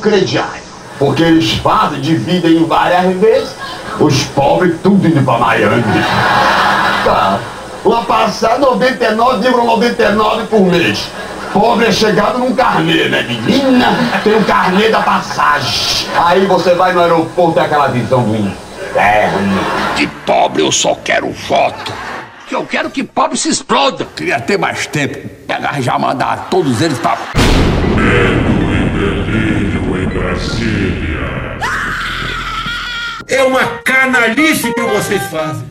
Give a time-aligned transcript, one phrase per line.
[0.00, 0.70] crediário.
[0.98, 3.54] Porque eles fazem, dividem em várias vezes,
[3.98, 5.82] os pobres tudo indo pra Miami.
[7.04, 7.38] Tá.
[7.84, 11.08] Lá passar 99,99 ,99 por mês.
[11.52, 13.88] Pobre é chegado num carnê, né, menina?
[14.22, 16.06] Tem o um carnê da passagem.
[16.14, 19.60] Aí você vai no aeroporto e aquela visão do inferno.
[19.96, 21.92] De pobre eu só quero foto.
[22.46, 24.06] Que eu quero que pobre se exploda.
[24.14, 25.18] Queria ter mais tempo.
[25.46, 27.16] Pegar já mandar todos eles pra.
[33.40, 35.66] É uma canalice que vocês fazem.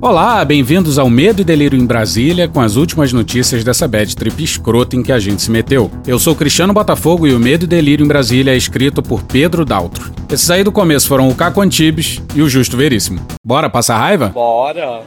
[0.00, 4.42] Olá, bem-vindos ao Medo e Delírio em Brasília com as últimas notícias dessa bad trip
[4.42, 5.88] escrota em que a gente se meteu.
[6.04, 9.64] Eu sou Cristiano Botafogo e o Medo e Delírio em Brasília é escrito por Pedro
[9.64, 10.10] Daltro.
[10.28, 13.24] Esses aí do começo foram o Caco Antibes e o Justo Veríssimo.
[13.46, 14.30] Bora passar raiva?
[14.30, 15.02] Bora!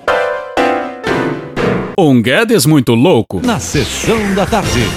[1.99, 3.41] Um Guedes muito louco.
[3.45, 4.89] Na sessão da tarde.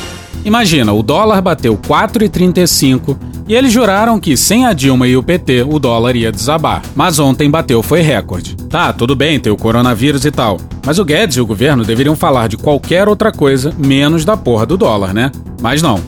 [0.45, 5.62] Imagina, o dólar bateu 4,35 e eles juraram que sem a Dilma e o PT
[5.62, 6.83] o dólar ia desabar.
[6.95, 8.56] Mas ontem bateu foi recorde.
[8.69, 10.59] Tá, tudo bem, tem o coronavírus e tal.
[10.84, 14.65] Mas o Guedes e o governo deveriam falar de qualquer outra coisa menos da porra
[14.65, 15.31] do dólar, né?
[15.61, 16.00] Mas não.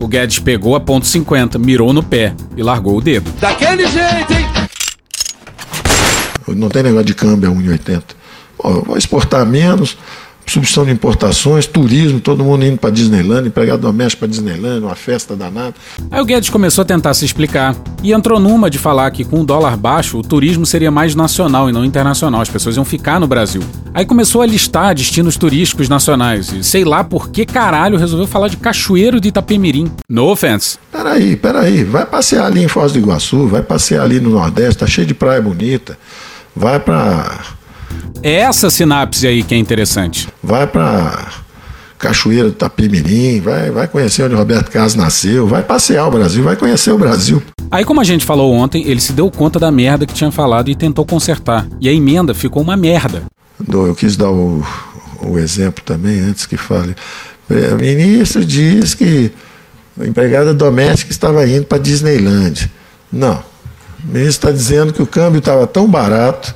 [0.00, 3.30] O Guedes pegou a ponto 50, mirou no pé e largou o dedo.
[3.40, 4.46] Daquele jeito, hein?
[6.48, 8.02] Não tem negócio de câmbio a 1,80.
[8.84, 9.96] Vou exportar menos,
[10.46, 15.34] substituição de importações, turismo, todo mundo indo para Disneyland, empregado doméstico para Disneyland, uma festa
[15.34, 15.74] danada.
[16.10, 19.40] Aí o Guedes começou a tentar se explicar e entrou numa de falar que com
[19.40, 23.18] o dólar baixo o turismo seria mais nacional e não internacional, as pessoas iam ficar
[23.18, 23.62] no Brasil.
[23.92, 28.48] Aí começou a listar destinos turísticos nacionais e sei lá por que caralho resolveu falar
[28.48, 29.90] de Cachoeiro de Itapemirim.
[30.08, 30.78] No offense.
[30.92, 34.86] Peraí, peraí, vai passear ali em Foz do Iguaçu, vai passear ali no Nordeste, tá
[34.86, 35.98] cheio de praia bonita,
[36.54, 37.40] vai para
[38.22, 40.28] é essa sinapse aí que é interessante.
[40.42, 41.28] Vai para
[41.98, 46.56] Cachoeira do Tapimirim, vai, vai conhecer onde Roberto Carlos nasceu, vai passear o Brasil, vai
[46.56, 47.42] conhecer o Brasil.
[47.70, 50.70] Aí, como a gente falou ontem, ele se deu conta da merda que tinha falado
[50.70, 51.66] e tentou consertar.
[51.80, 53.22] E a emenda ficou uma merda.
[53.68, 54.64] Eu quis dar o,
[55.22, 56.94] o exemplo também, antes que fale.
[57.50, 59.32] O ministro diz que
[60.00, 62.70] a empregada doméstica estava indo para Disneyland.
[63.12, 63.42] Não.
[64.04, 66.54] O ministro está dizendo que o câmbio estava tão barato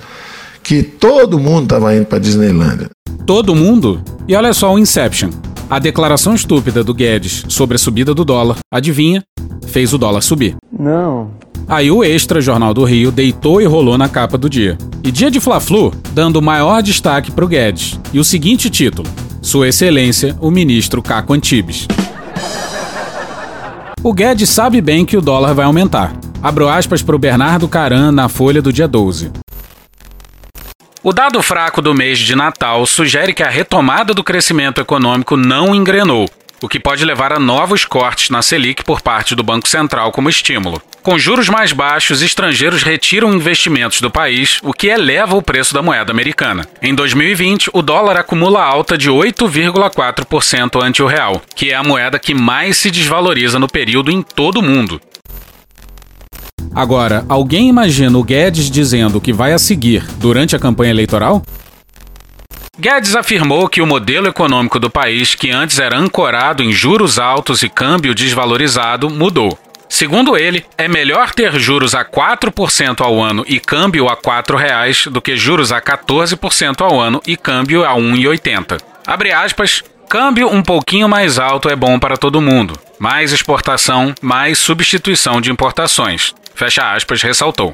[0.69, 2.91] que todo mundo estava indo para Disneylandia.
[3.25, 4.03] Todo mundo?
[4.29, 5.31] E olha só o Inception.
[5.71, 9.25] A declaração estúpida do Guedes sobre a subida do dólar, adivinha?
[9.67, 10.57] Fez o dólar subir.
[10.71, 11.31] Não.
[11.67, 14.77] Aí o Extra Jornal do Rio deitou e rolou na capa do dia.
[15.03, 17.99] E dia de Fla-Flu, dando maior destaque para o Guedes.
[18.13, 19.09] E o seguinte título:
[19.41, 21.89] Sua Excelência, o ministro Caco Antibes.
[24.03, 26.15] O Guedes sabe bem que o dólar vai aumentar.
[26.43, 29.48] Abro aspas para o Bernardo Caran na Folha do dia 12.
[31.09, 35.75] O dado fraco do mês de Natal sugere que a retomada do crescimento econômico não
[35.75, 36.29] engrenou,
[36.61, 40.29] o que pode levar a novos cortes na Selic por parte do Banco Central como
[40.29, 40.83] estímulo.
[41.03, 45.81] Com juros mais baixos, estrangeiros retiram investimentos do país, o que eleva o preço da
[45.81, 46.69] moeda americana.
[46.83, 52.19] Em 2020, o dólar acumula alta de 8,4% ante o real, que é a moeda
[52.19, 55.01] que mais se desvaloriza no período em todo o mundo.
[56.79, 61.43] Agora, alguém imagina o Guedes dizendo que vai a seguir durante a campanha eleitoral?
[62.79, 67.65] Guedes afirmou que o modelo econômico do país, que antes era ancorado em juros altos
[67.65, 69.59] e câmbio desvalorizado, mudou.
[69.89, 75.11] Segundo ele, é melhor ter juros a 4% ao ano e câmbio a R$ 4,00
[75.11, 78.81] do que juros a 14% ao ano e câmbio a R$ 1,80.
[79.05, 82.79] Abre aspas, câmbio um pouquinho mais alto é bom para todo mundo.
[83.01, 86.35] Mais exportação, mais substituição de importações.
[86.59, 87.73] Fecha aspas, ressaltou.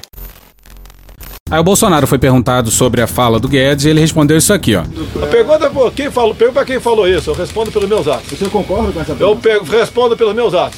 [1.49, 4.75] Aí o Bolsonaro foi perguntado sobre a fala do Guedes e ele respondeu isso aqui,
[4.75, 4.83] ó.
[5.23, 8.37] A pergunta é quem falou, pergunta quem falou isso, eu respondo pelos meus atos.
[8.37, 9.49] Você concorda com essa pergunta?
[9.49, 10.77] Eu respondo pelos meus atos.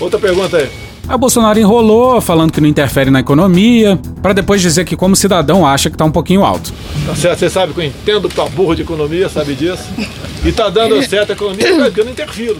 [0.00, 0.68] Outra pergunta aí.
[1.06, 5.14] Aí o Bolsonaro enrolou, falando que não interfere na economia, para depois dizer que como
[5.14, 6.72] cidadão acha que tá um pouquinho alto.
[7.06, 9.84] Tá certo, você sabe que eu entendo pra burro de economia, sabe disso?
[10.44, 12.58] E tá dando certo a economia, porque eu não interfiro.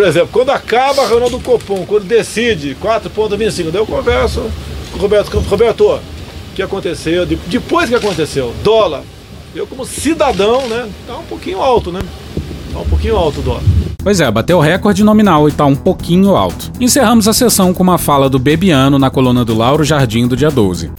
[0.00, 4.50] Por exemplo, quando acaba a reunião do Copom, quando decide 4,25, daí eu converso
[4.90, 5.46] com o Roberto Campos.
[5.46, 6.00] Roberto, o
[6.54, 7.26] que aconteceu?
[7.26, 9.02] Depois que aconteceu, dólar,
[9.54, 12.00] eu como cidadão, né, tá um pouquinho alto, né?
[12.72, 13.62] Tá um pouquinho alto o dólar.
[14.02, 16.72] Pois é, bateu o recorde nominal e tá um pouquinho alto.
[16.80, 20.50] Encerramos a sessão com uma fala do Bebiano na coluna do Lauro Jardim do dia
[20.50, 20.90] 12.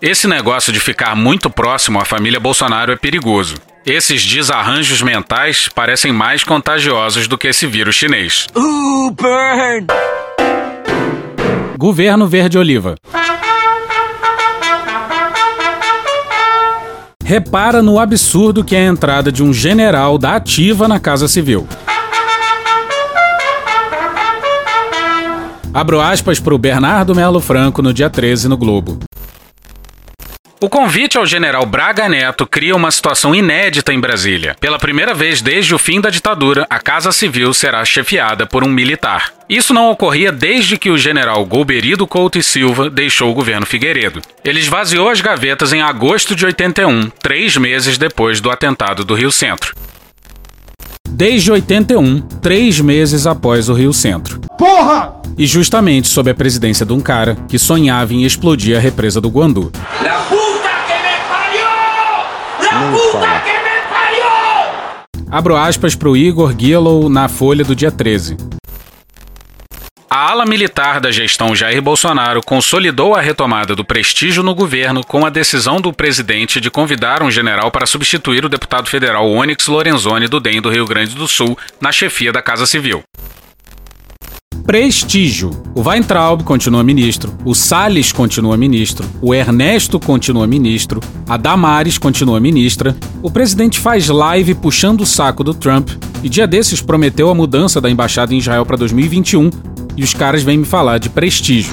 [0.00, 3.56] Esse negócio de ficar muito próximo à família Bolsonaro é perigoso.
[3.86, 8.48] Esses desarranjos mentais parecem mais contagiosos do que esse vírus chinês.
[8.52, 9.86] Uh, burn!
[11.78, 12.96] Governo Verde Oliva.
[17.24, 21.68] Repara no absurdo que é a entrada de um general da ativa na Casa Civil.
[25.72, 28.98] Abro aspas para o Bernardo Melo Franco no dia 13 no Globo.
[30.58, 34.56] O convite ao general Braga Neto cria uma situação inédita em Brasília.
[34.58, 38.68] Pela primeira vez desde o fim da ditadura, a Casa Civil será chefiada por um
[38.68, 39.34] militar.
[39.50, 44.22] Isso não ocorria desde que o general Golberido Couto e Silva deixou o governo Figueiredo.
[44.42, 49.30] Ele esvaziou as gavetas em agosto de 81, três meses depois do atentado do Rio
[49.30, 49.76] Centro.
[51.08, 54.40] Desde 81, três meses após o Rio Centro.
[54.58, 55.14] Porra!
[55.38, 59.28] E justamente sob a presidência de um cara que sonhava em explodir a represa do
[59.28, 59.70] Guandu.
[60.02, 62.90] La puta que me parió!
[62.90, 65.30] La puta que me parió!
[65.30, 68.36] Abro aspas para o Igor Gillow na Folha do dia 13.
[70.08, 75.26] A ala militar da gestão Jair Bolsonaro consolidou a retomada do prestígio no governo com
[75.26, 80.28] a decisão do presidente de convidar um general para substituir o deputado federal Onyx Lorenzoni
[80.28, 83.02] do DEM do Rio Grande do Sul na chefia da Casa Civil.
[84.66, 85.52] Prestígio.
[85.76, 92.40] O Weintraub continua ministro, o Salles continua ministro, o Ernesto continua ministro, a Damares continua
[92.40, 95.90] ministra, o presidente faz live puxando o saco do Trump
[96.20, 99.50] e dia desses prometeu a mudança da embaixada em Israel para 2021
[99.96, 101.72] e os caras vêm me falar de prestígio.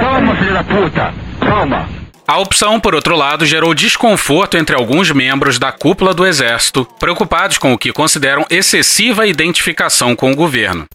[0.00, 1.12] Calma, filho da puta!
[1.40, 2.01] Calma!
[2.32, 7.58] A opção, por outro lado, gerou desconforto entre alguns membros da cúpula do Exército, preocupados
[7.58, 10.86] com o que consideram excessiva identificação com o governo.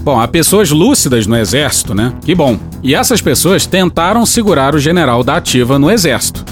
[0.00, 2.14] Bom, há pessoas lúcidas no Exército, né?
[2.24, 2.58] Que bom.
[2.82, 6.46] E essas pessoas tentaram segurar o general da ativa no Exército.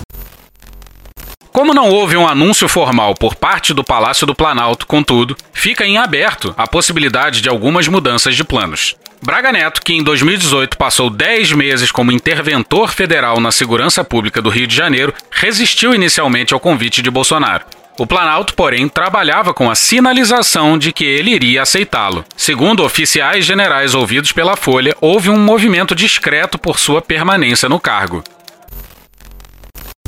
[1.51, 5.97] Como não houve um anúncio formal por parte do Palácio do Planalto, contudo, fica em
[5.97, 8.95] aberto a possibilidade de algumas mudanças de planos.
[9.23, 14.49] Braga Neto, que em 2018 passou 10 meses como interventor federal na segurança pública do
[14.49, 17.65] Rio de Janeiro, resistiu inicialmente ao convite de Bolsonaro.
[17.99, 22.25] O Planalto, porém, trabalhava com a sinalização de que ele iria aceitá-lo.
[22.37, 28.23] Segundo oficiais generais ouvidos pela Folha, houve um movimento discreto por sua permanência no cargo.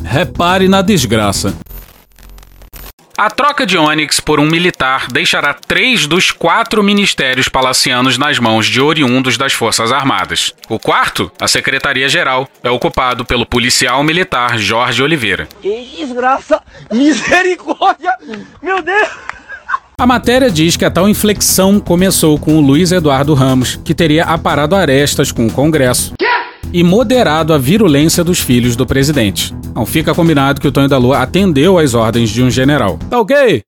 [0.04, 1.58] Repare na desgraça.
[3.20, 8.64] A troca de Onyx por um militar deixará três dos quatro ministérios palacianos nas mãos
[8.64, 10.54] de oriundos das Forças Armadas.
[10.70, 15.46] O quarto, a Secretaria-Geral, é ocupado pelo policial militar Jorge Oliveira.
[15.60, 16.62] Que desgraça!
[16.90, 18.16] Misericórdia!
[18.62, 19.10] Meu Deus!
[19.98, 24.24] A matéria diz que a tal inflexão começou com o Luiz Eduardo Ramos, que teria
[24.24, 26.14] aparado arestas com o Congresso
[26.72, 29.54] e moderado a virulência dos filhos do presidente.
[29.74, 32.98] Não fica combinado que o Tonho da Lua atendeu às ordens de um general.
[33.08, 33.62] Tá ok?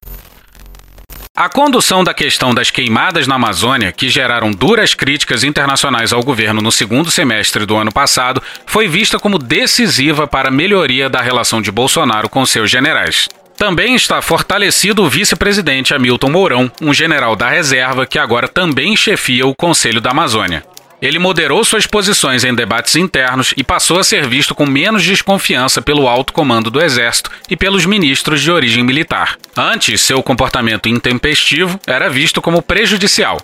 [1.34, 6.60] A condução da questão das queimadas na Amazônia, que geraram duras críticas internacionais ao governo
[6.60, 11.62] no segundo semestre do ano passado, foi vista como decisiva para a melhoria da relação
[11.62, 13.28] de Bolsonaro com seus generais.
[13.56, 19.46] Também está fortalecido o vice-presidente Hamilton Mourão, um general da reserva que agora também chefia
[19.46, 20.62] o Conselho da Amazônia.
[21.02, 25.82] Ele moderou suas posições em debates internos e passou a ser visto com menos desconfiança
[25.82, 29.36] pelo alto comando do Exército e pelos ministros de origem militar.
[29.56, 33.36] Antes, seu comportamento intempestivo era visto como prejudicial.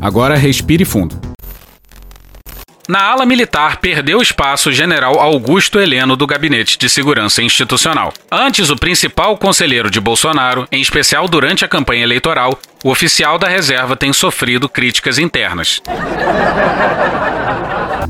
[0.00, 1.16] Agora respire fundo.
[2.86, 8.12] Na ala militar, perdeu espaço o general Augusto Heleno do Gabinete de Segurança Institucional.
[8.30, 13.48] Antes, o principal conselheiro de Bolsonaro, em especial durante a campanha eleitoral, o oficial da
[13.48, 15.80] reserva tem sofrido críticas internas.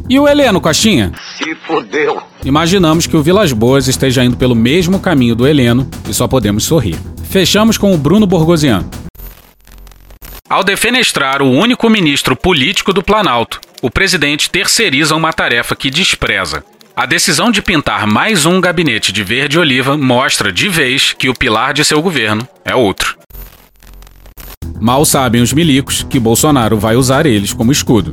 [0.08, 1.12] E o Heleno, Coxinha?
[1.38, 2.20] Se fodeu.
[2.44, 6.64] Imaginamos que o Vilas Boas esteja indo pelo mesmo caminho do Heleno e só podemos
[6.64, 6.98] sorrir.
[7.30, 8.84] Fechamos com o Bruno Borgosian.
[10.50, 16.64] Ao defenestrar o único ministro político do Planalto, o presidente terceiriza uma tarefa que despreza.
[16.96, 21.34] A decisão de pintar mais um gabinete de verde oliva mostra de vez que o
[21.34, 23.16] pilar de seu governo é outro.
[24.80, 28.12] Mal sabem os milicos que Bolsonaro vai usar eles como escudo.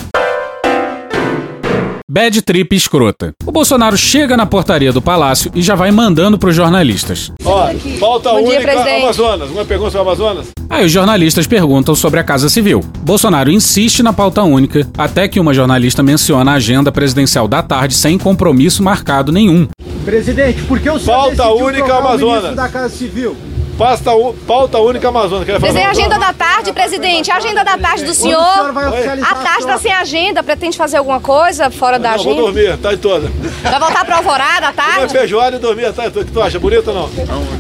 [2.14, 3.32] Bad trip escrota.
[3.46, 7.32] O Bolsonaro chega na portaria do palácio e já vai mandando pros jornalistas.
[7.46, 7.68] Ó,
[8.02, 9.02] Bom dia, única presidente.
[9.04, 9.50] Amazonas.
[9.50, 10.48] Uma pergunta sobre Amazonas?
[10.70, 12.82] Aí os jornalistas perguntam sobre a Casa Civil.
[13.00, 17.94] Bolsonaro insiste na pauta única, até que uma jornalista menciona a agenda presidencial da tarde
[17.94, 19.70] sem compromisso marcado nenhum.
[20.04, 22.58] Presidente, por que o senhor Pauta única Amazonas.
[22.58, 23.38] da Casa Civil?
[23.82, 27.32] Pauta, u- pauta única Presidente, a agenda da tarde, presidente.
[27.32, 28.86] A agenda da tarde do senhor vai
[29.20, 30.44] A tarde a tá sem agenda.
[30.44, 32.46] Pretende fazer alguma coisa fora da Não, vou agenda?
[32.46, 33.32] dormir, tá de toda.
[33.64, 35.12] Vai voltar pra alvorada à tarde?
[35.12, 36.06] feijoada e dormir, tá?
[36.06, 36.60] O que tu acha?
[36.60, 37.10] Bonito ou não?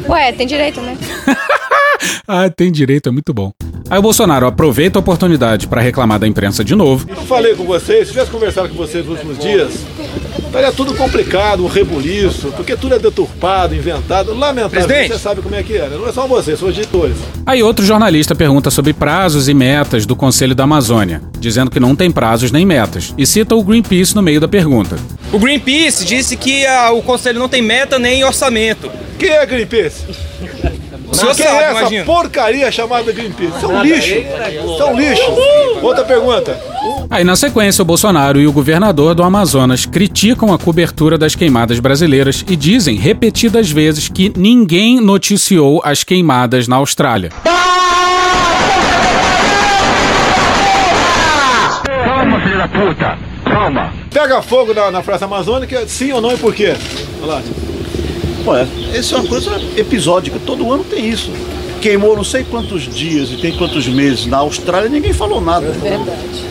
[0.09, 0.95] Ué, tem direito, né?
[2.27, 3.51] ah, tem direito, é muito bom.
[3.89, 7.05] Aí o Bolsonaro aproveita a oportunidade para reclamar da imprensa de novo.
[7.09, 9.73] Eu falei com vocês, se tivesse conversado com vocês nos últimos dias,
[10.45, 14.33] estaria tudo complicado, um rebuliço, porque tudo é deturpado, inventado.
[14.33, 15.11] Lamentável, Presidente.
[15.13, 15.97] você sabe como é que é, né?
[15.97, 17.17] Não é só vocês, são os editores.
[17.45, 21.95] Aí outro jornalista pergunta sobre prazos e metas do Conselho da Amazônia, dizendo que não
[21.95, 24.95] tem prazos nem metas, e cita o Greenpeace no meio da pergunta.
[25.31, 28.91] O Greenpeace disse que ah, o conselho não tem meta nem orçamento.
[29.17, 30.03] Quem é Greenpeace?
[31.09, 32.05] O senhor Quem sabe, é essa imagina.
[32.05, 33.53] porcaria chamada Greenpeace?
[33.57, 34.13] Isso é um lixo.
[34.13, 35.31] Isso é um lixo.
[35.81, 36.57] Outra pergunta.
[37.11, 41.77] Aí na sequência o Bolsonaro e o governador do Amazonas criticam a cobertura das queimadas
[41.77, 47.29] brasileiras e dizem repetidas vezes que ninguém noticiou as queimadas na Austrália.
[51.83, 53.17] Calma, filho da puta.
[53.43, 53.93] Calma.
[54.09, 56.77] Pega fogo na, na Praça Amazônica, sim ou não e por quê?
[57.21, 57.41] Olha lá.
[58.47, 58.65] Ué,
[58.97, 61.29] isso é uma coisa episódica, todo ano tem isso.
[61.81, 65.67] Queimou não sei quantos dias e tem quantos meses na Austrália ninguém falou nada.
[65.67, 66.50] A,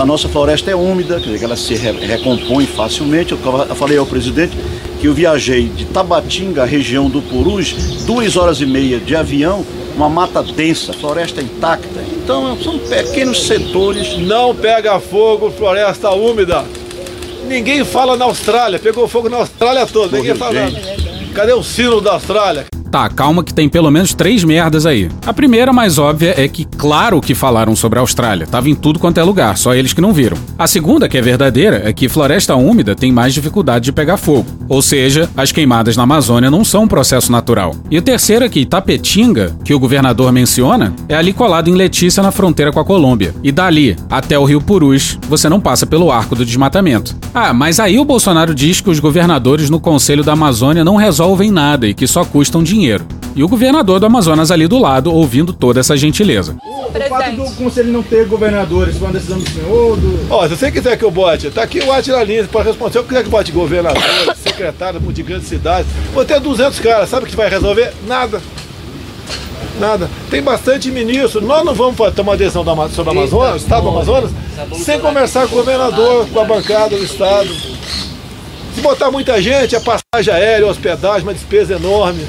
[0.00, 3.32] a nossa floresta é úmida, quer dizer, que ela se re- recompõe facilmente.
[3.32, 3.38] Eu,
[3.76, 4.56] falei ao presidente
[5.00, 7.72] que eu viajei de Tabatinga, região do Purus,
[8.04, 12.00] duas horas e meia de avião, uma mata densa, floresta intacta.
[12.22, 14.16] Então são pequenos setores.
[14.18, 16.64] Não pega fogo, floresta úmida.
[17.46, 20.16] Ninguém fala na Austrália, pegou fogo na Austrália toda.
[20.18, 20.52] Ninguém fala.
[20.70, 21.32] gente.
[21.34, 22.66] Cadê o sino da Austrália?
[22.90, 25.10] Tá, calma que tem pelo menos três merdas aí.
[25.26, 28.46] A primeira, mais óbvia, é que claro que falaram sobre a Austrália.
[28.46, 30.36] Tava em tudo quanto é lugar, só eles que não viram.
[30.58, 34.46] A segunda, que é verdadeira, é que floresta úmida tem mais dificuldade de pegar fogo.
[34.68, 37.74] Ou seja, as queimadas na Amazônia não são um processo natural.
[37.90, 42.22] E o terceiro é que Itapetinga, que o governador menciona, é ali colado em Letícia
[42.22, 43.34] na fronteira com a Colômbia.
[43.42, 47.14] E dali até o Rio Purus, você não passa pelo arco do desmatamento.
[47.34, 51.50] Ah, mas aí o Bolsonaro diz que os governadores no Conselho da Amazônia não resolvem
[51.50, 52.77] nada e que só custam dinheiro.
[53.34, 56.56] E o governador do Amazonas ali do lado, ouvindo toda essa gentileza.
[56.64, 60.26] O fato do conselho não ter governadores foi uma decisão do senhor, do...
[60.28, 62.92] Ó, se você quiser que eu bote, tá aqui o Atila Lins, pode responder.
[62.92, 64.02] Se eu quiser que bote governador,
[64.42, 67.92] secretário de grandes cidades, vou ter 200 caras, sabe o que vai resolver?
[68.06, 68.40] Nada.
[69.78, 70.10] Nada.
[70.30, 71.40] Tem bastante ministro.
[71.40, 74.30] Nós não vamos tomar decisão sobre o Amazonas, o Estado do Amazonas,
[74.78, 77.48] sem conversar com o governador, com a bancada do Estado.
[78.74, 82.26] Se botar muita gente, é passagem aérea, hospedagem, uma despesa enorme.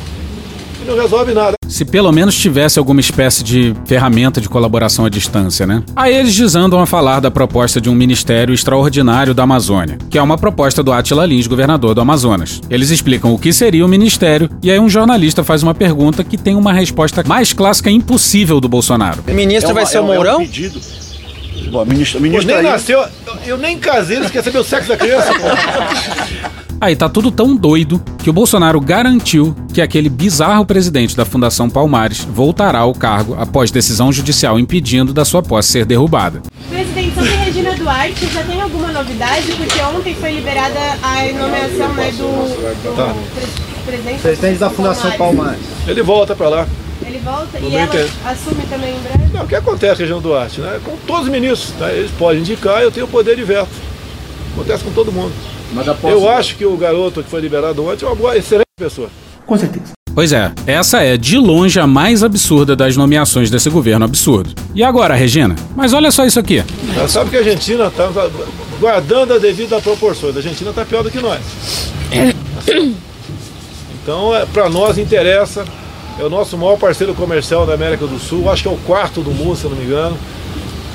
[0.81, 1.55] E não resolve nada.
[1.67, 5.83] Se pelo menos tivesse alguma espécie de ferramenta de colaboração à distância, né?
[5.95, 10.21] Aí eles desandam a falar da proposta de um Ministério Extraordinário da Amazônia, que é
[10.21, 12.59] uma proposta do Atila Lins, governador do Amazonas.
[12.69, 16.37] Eles explicam o que seria o ministério, e aí um jornalista faz uma pergunta que
[16.37, 19.23] tem uma resposta mais clássica impossível do Bolsonaro.
[19.27, 20.39] O ministro É uma- vai ser é o um- é um Mourão?
[20.39, 20.79] pedido.
[21.71, 23.07] Bom, ministro, Pô, ministro nem aí- nasceu, eu-
[23.45, 25.29] eu nem casei, eles querem saber o sexo da criança.
[26.81, 31.69] Aí tá tudo tão doido que o Bolsonaro garantiu que aquele bizarro presidente da Fundação
[31.69, 36.41] Palmares voltará ao cargo após decisão judicial impedindo da sua posse ser derrubada.
[36.69, 39.51] Presidente, sobre Regina Duarte, já tem alguma novidade?
[39.57, 43.13] Porque ontem foi liberada a nomeação né, do, do Tá.
[43.35, 43.47] pre-
[43.91, 45.59] presidente, Presidente da Fundação Palmares.
[45.85, 46.67] Ele volta pra lá.
[47.05, 49.33] Ele volta Não e ela assume também em breve?
[49.33, 50.79] Não, o que acontece, região Duarte, né?
[50.85, 51.93] Com todos os ministros, né?
[51.97, 53.67] Eles podem indicar, eu tenho o poder de veto.
[54.53, 55.33] Acontece com todo mundo.
[55.73, 58.65] Mas após Eu acho que o garoto que foi liberado ontem é uma boa, excelente
[58.77, 59.09] pessoa.
[59.45, 59.93] Com certeza.
[60.13, 64.53] Pois é, essa é de longe a mais absurda das nomeações desse governo absurdo.
[64.75, 65.55] E agora, Regina?
[65.75, 66.63] Mas olha só isso aqui.
[66.95, 68.09] Ela sabe que a Argentina está
[68.79, 70.35] guardando a devida proporções.
[70.35, 71.39] A Argentina está pior do que nós.
[74.01, 75.63] Então, é, para nós interessa.
[76.19, 78.49] É o nosso maior parceiro comercial da América do Sul.
[78.51, 80.17] Acho que é o quarto do mundo, se eu não me engano.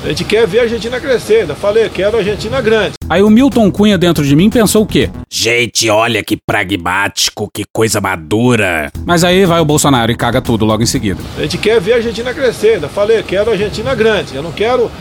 [0.05, 1.41] A gente quer ver a Argentina crescer.
[1.41, 2.93] Ainda falei, quero a Argentina grande.
[3.09, 5.09] Aí o Milton Cunha dentro de mim pensou o quê?
[5.27, 8.91] Gente, olha que pragmático, que coisa madura.
[9.03, 11.19] Mas aí vai o Bolsonaro e caga tudo logo em seguida.
[11.35, 12.75] A gente quer ver a Argentina crescer.
[12.75, 14.35] Ainda falei, quero a Argentina grande.
[14.35, 14.91] Eu não quero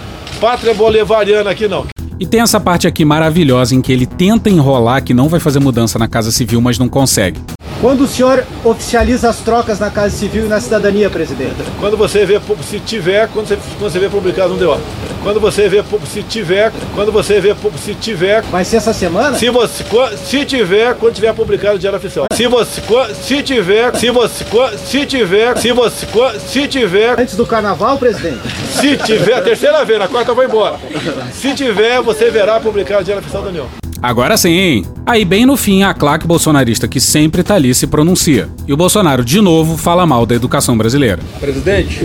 [0.40, 1.84] pátria bolivariana aqui, não.
[2.18, 5.58] E tem essa parte aqui maravilhosa em que ele tenta enrolar que não vai fazer
[5.58, 7.38] mudança na Casa Civil, mas não consegue.
[7.84, 11.56] Quando o senhor oficializa as trocas na Casa Civil e na cidadania, presidente?
[11.78, 14.80] Quando você vê, se tiver, quando você, quando você vê publicado no DO.
[15.22, 18.40] Quando você vê, se tiver, quando você vê, se tiver.
[18.44, 19.36] Vai ser essa semana?
[19.36, 19.84] Se você,
[20.16, 22.24] se tiver, quando tiver publicado no Diário Oficial.
[22.32, 22.80] Se você,
[23.12, 24.44] se tiver, se você,
[24.78, 26.06] se tiver, se você,
[26.38, 28.40] se tiver, Antes do carnaval, presidente?
[28.80, 30.78] se tiver, terceira vez, na quarta eu vou embora.
[31.34, 33.83] Se tiver, você verá publicado no Diário Oficial da União.
[34.04, 34.86] Agora sim, hein?
[35.06, 38.50] Aí bem no fim, a claque bolsonarista que sempre tá ali se pronuncia.
[38.68, 41.20] E o Bolsonaro, de novo, fala mal da educação brasileira.
[41.40, 42.04] Presidente,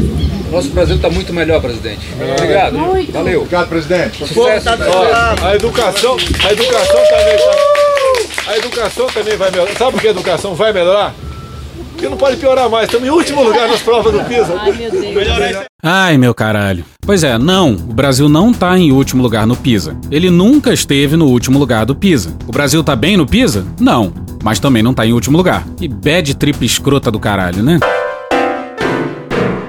[0.50, 2.00] nosso Brasil está muito melhor, presidente.
[2.38, 2.78] Obrigado.
[2.78, 3.12] Muito.
[3.12, 3.40] Valeu.
[3.42, 4.26] Obrigado, presidente.
[4.26, 4.70] Sucesso.
[4.70, 6.16] Ó, a educação,
[6.48, 9.72] a educação também tá- A educação também vai melhorar.
[9.78, 11.14] Sabe por que a educação vai melhorar?
[12.00, 12.86] Porque não pode piorar mais.
[12.86, 14.56] Estamos em último lugar nas provas do PISA.
[14.58, 15.66] Ai, meu Deus.
[15.84, 16.86] Ai, meu caralho.
[17.06, 19.98] Pois é, não, o Brasil não tá em último lugar no PISA.
[20.10, 22.34] Ele nunca esteve no último lugar do PISA.
[22.48, 23.66] O Brasil tá bem no PISA?
[23.82, 25.68] Não, mas também não tá em último lugar.
[25.82, 27.80] E bad trip escrota do caralho, né?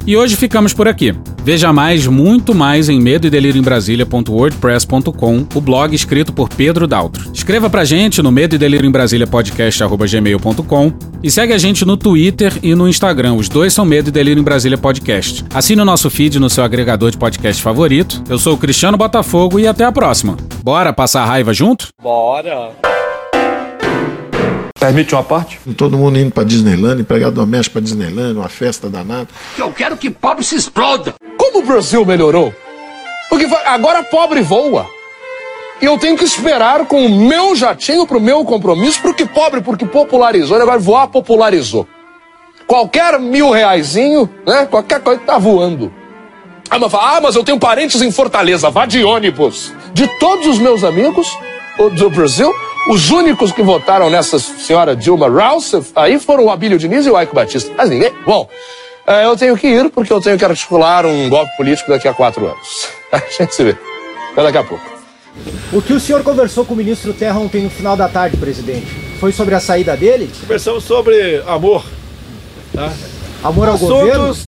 [0.07, 1.14] E hoje ficamos por aqui.
[1.45, 6.87] Veja mais, muito mais em medo e delírio em Brasília.wordpress.com, o blog escrito por Pedro
[6.87, 7.30] Daltro.
[7.33, 10.92] Escreva pra gente no medo e delírio em Brasília podcast@gmail.com
[11.23, 13.35] e segue a gente no Twitter e no Instagram.
[13.35, 15.45] Os dois são Medo e Delírio em Brasília Podcast.
[15.52, 18.23] Assine o nosso feed no seu agregador de podcast favorito.
[18.28, 20.37] Eu sou o Cristiano Botafogo e até a próxima.
[20.62, 21.88] Bora passar raiva junto?
[22.02, 23.00] Bora.
[24.80, 25.60] Permite uma parte?
[25.76, 29.28] Todo mundo indo pra Disneyland, empregado doméstico pra Disneyland, uma festa danada.
[29.58, 31.14] Eu quero que pobre se exploda.
[31.37, 32.52] Como o Brasil melhorou?
[33.28, 34.87] Porque agora pobre voa.
[35.82, 39.84] E eu tenho que esperar com o meu jatinho pro meu compromisso, porque pobre, porque
[39.84, 40.56] popularizou.
[40.56, 41.87] Ele agora voar popularizou.
[42.66, 44.64] Qualquer mil reaisinho, né?
[44.64, 45.92] Qualquer coisa tá voando.
[46.70, 49.75] Ah mas, ah, mas eu tenho parentes em Fortaleza, vá de ônibus.
[49.92, 51.28] De todos os meus amigos
[51.92, 52.50] do Brasil,
[52.88, 57.16] os únicos que votaram nessa senhora Dilma Rousseff aí foram o Abílio Diniz e o
[57.16, 57.72] Aiko Batista.
[57.76, 58.12] Mas ninguém.
[58.25, 58.49] Bom,
[59.06, 62.14] é, eu tenho que ir porque eu tenho que articular um golpe político daqui a
[62.14, 62.88] quatro anos.
[63.12, 63.76] A gente se vê.
[64.32, 64.84] Até daqui a pouco.
[65.72, 68.87] O que o senhor conversou com o ministro Terra ontem no final da tarde, presidente?
[69.18, 70.30] Foi sobre a saída dele?
[70.40, 71.84] Conversamos sobre amor.
[72.75, 72.92] Tá?
[73.42, 74.50] Amor ao Assuntos governo?